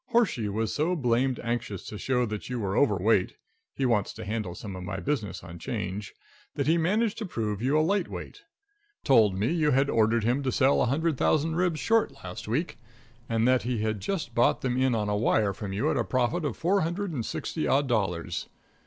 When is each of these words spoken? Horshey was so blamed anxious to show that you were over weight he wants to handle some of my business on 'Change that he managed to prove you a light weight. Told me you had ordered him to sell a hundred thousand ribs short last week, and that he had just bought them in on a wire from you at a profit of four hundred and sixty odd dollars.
Horshey 0.13 0.49
was 0.49 0.73
so 0.73 0.95
blamed 0.95 1.39
anxious 1.43 1.85
to 1.85 1.99
show 1.99 2.25
that 2.25 2.49
you 2.49 2.59
were 2.59 2.75
over 2.75 2.95
weight 2.97 3.35
he 3.75 3.85
wants 3.85 4.13
to 4.13 4.25
handle 4.25 4.55
some 4.55 4.75
of 4.75 4.83
my 4.83 4.99
business 4.99 5.43
on 5.43 5.59
'Change 5.59 6.15
that 6.55 6.65
he 6.65 6.75
managed 6.75 7.19
to 7.19 7.25
prove 7.27 7.61
you 7.61 7.77
a 7.77 7.85
light 7.85 8.07
weight. 8.07 8.41
Told 9.03 9.37
me 9.37 9.53
you 9.53 9.69
had 9.69 9.91
ordered 9.91 10.23
him 10.23 10.41
to 10.41 10.51
sell 10.51 10.81
a 10.81 10.87
hundred 10.87 11.17
thousand 11.19 11.55
ribs 11.55 11.79
short 11.79 12.23
last 12.23 12.47
week, 12.47 12.79
and 13.29 13.47
that 13.47 13.61
he 13.61 13.81
had 13.83 13.99
just 13.99 14.33
bought 14.33 14.61
them 14.61 14.75
in 14.75 14.95
on 14.95 15.07
a 15.07 15.15
wire 15.15 15.53
from 15.53 15.71
you 15.71 15.91
at 15.91 15.97
a 15.97 16.03
profit 16.03 16.45
of 16.45 16.57
four 16.57 16.81
hundred 16.81 17.11
and 17.11 17.23
sixty 17.23 17.67
odd 17.67 17.85
dollars. 17.87 18.49